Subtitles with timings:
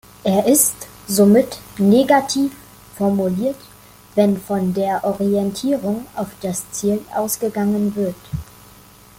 [0.23, 2.53] Er ist somit "negativ"
[2.97, 3.57] formuliert,
[4.15, 8.15] wenn von der Orientierung auf das Ziel ausgegangen wird.